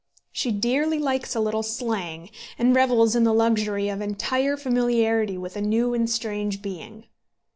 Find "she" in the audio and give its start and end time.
0.31-0.51